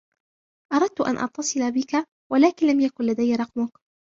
أردتُ 0.73 1.01
أن 1.01 1.17
أتصل 1.17 1.71
بِكَ 1.71 2.07
ولكن 2.31 2.67
لم 2.67 2.79
يكُن 2.79 3.03
لديَ 3.05 3.35
رقمك. 3.35 3.71